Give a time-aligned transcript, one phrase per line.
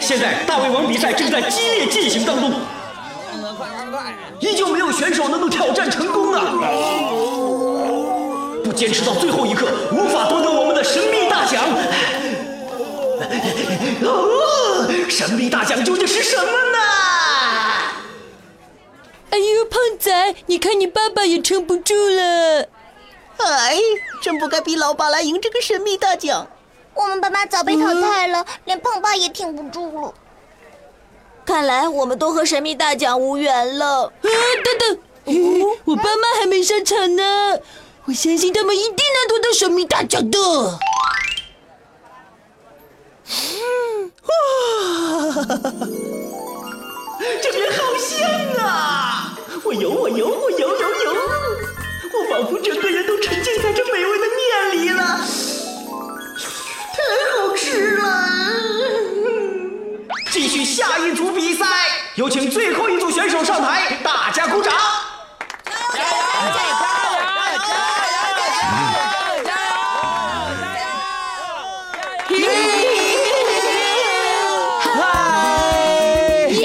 [0.00, 2.52] 现在大胃王比赛正在激烈进行当中，
[4.40, 6.52] 依旧没有选手能够挑战成功啊！
[8.64, 11.64] 不坚持到最后一刻，无法夺得我们的神秘大奖。
[14.02, 16.78] 哦，神秘大奖究竟是什么呢？
[19.30, 22.66] 哎呦，胖仔，你看你爸爸也撑不住了。
[23.38, 23.78] 哎，
[24.22, 26.48] 真不该逼老爸来赢这个神秘大奖。
[26.98, 30.12] 我们爸妈早被淘汰了，连胖爸也挺不住了。
[31.46, 34.06] 看来我们都和神秘大奖无缘了。
[34.06, 34.10] 啊，
[34.64, 34.98] 等等，
[35.84, 37.56] 我爸妈还没上场呢，
[38.06, 40.38] 我相信他们一定能夺得神秘大奖的。
[40.40, 40.78] 哇，
[47.40, 48.28] 这边好香
[48.66, 49.38] 啊！
[49.64, 51.14] 我游，我游，我游游游，
[52.12, 53.84] 我仿佛整个人都沉浸在这
[62.18, 64.74] 有请最后一组选手上台，大家鼓掌！
[65.94, 66.08] 加油！
[66.34, 66.74] 加油！
[66.74, 67.22] 加油！
[67.62, 68.42] 加油！
[69.44, 69.46] 加油！
[69.46, 69.54] 加
[76.50, 76.58] 油！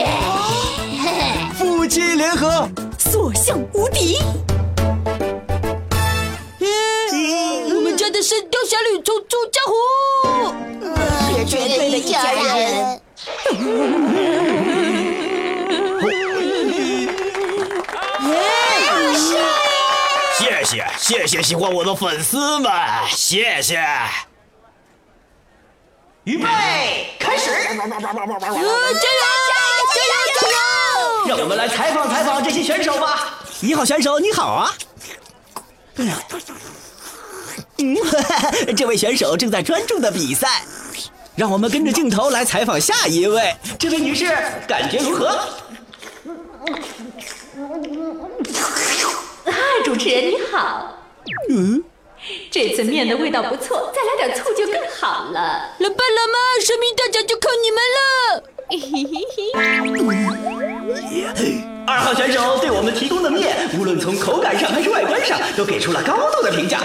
[1.04, 1.06] 嗨！
[1.54, 2.68] 夫妻联合，
[2.98, 4.18] 所向无敌。
[7.76, 9.72] 我们家的神雕侠侣从出江湖。
[11.46, 13.00] 绝对的家人。
[21.04, 22.72] 谢谢喜欢我的粉丝们，
[23.10, 23.78] 谢谢。
[26.24, 26.46] 预备，
[27.20, 27.52] 开始！
[27.52, 28.64] 加油加油加油
[30.40, 31.28] 加油！
[31.28, 33.38] 让我们来采访采访这些选手吧。
[33.60, 34.74] 一号选手你好啊。
[37.80, 37.98] 嗯，
[38.74, 40.62] 这位选手正在专注的比赛。
[41.36, 44.34] 让我们跟着镜头来采访下一位，这位女士
[44.66, 45.38] 感觉如何？
[49.46, 49.52] 嗨，
[49.84, 50.93] 主持人你好。
[51.50, 51.84] 嗯，
[52.50, 55.70] 这次面的味道不错，再来点醋就更好了。
[55.80, 58.44] 老爸老妈，神秘大奖就靠你们了。
[61.86, 66.80] 二号选手对我们提供的面，无论从口感上还是外观上，都给出了高度的评价。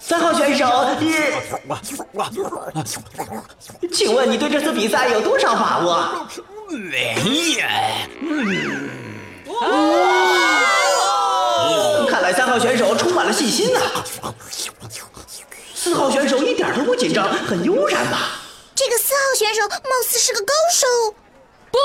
[0.00, 1.12] 三号选手，你，
[3.92, 6.26] 请问你对这次比赛有多少把握？
[6.70, 7.14] 没
[7.58, 7.66] 有。
[12.08, 13.80] 看来三号选手充满了信心呐。
[15.74, 18.32] 四号选手一点都不紧张，很悠然吧？
[18.74, 21.14] 这个四号选手貌似是个高手。
[21.70, 21.78] 不，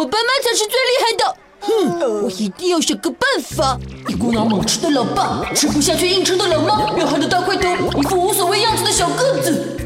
[0.00, 1.36] 我爸妈才是最厉害的。
[1.60, 3.20] 哼，我一定要想个办
[3.56, 3.78] 法。
[4.06, 9.78] 一股脑猛吃的老爸，吃不下去硬撑的老妈，彪悍的大块头，一副无所谓样子的小个子。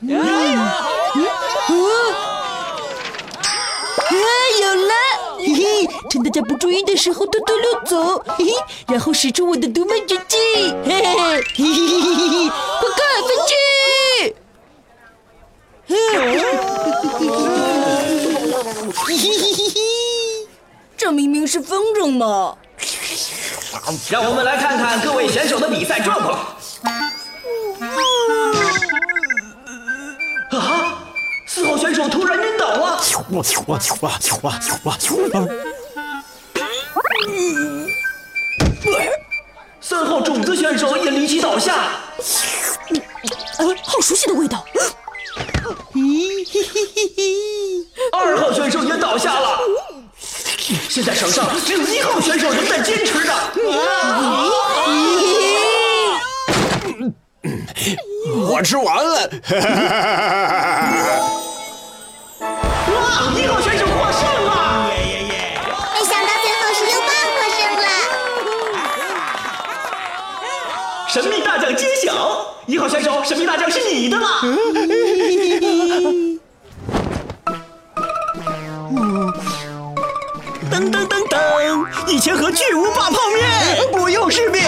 [0.00, 0.82] 嗯，啊，
[4.60, 4.94] 有了！
[5.38, 5.86] 嘿
[6.26, 8.50] 大家不注意的时候偷偷溜走，嘿嘿，
[8.88, 10.36] 然后使出我的独门绝技，
[10.84, 11.14] 嘿嘿嘿，
[11.54, 12.50] 嘿嘿嘿嘿嘿，
[12.80, 13.54] 快看，飞去！
[15.86, 16.18] 嘿嘿
[19.28, 20.48] 嘿嘿嘿。
[20.96, 22.56] 这明明是风筝嘛！
[24.10, 26.40] 让我们来看看各位选手的比赛状况。
[30.50, 31.04] 啊！
[31.46, 33.00] 四号选手突然晕倒了。
[33.30, 34.98] 哇哇哇哇哇！
[51.16, 53.32] 场上只有一号选手仍在坚持着。
[58.48, 59.30] 我吃完了。
[62.92, 62.96] 哇！
[63.34, 64.86] 一号选手获胜了。
[64.88, 64.92] 没
[66.04, 66.88] 想到最后是获
[67.24, 67.30] 胜
[67.80, 67.86] 了。
[71.08, 74.26] 神秘大奖揭晓，一号选手，神秘大奖是你的了。
[80.76, 82.06] 噔噔噔噔！
[82.06, 84.62] 以前和巨无霸泡面，不又是面？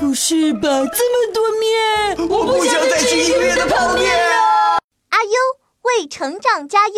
[0.00, 0.62] 不是吧？
[0.62, 4.12] 这么多面，我不想再吃一个月的泡面
[5.10, 5.30] 阿优
[5.82, 6.94] 为成长加油。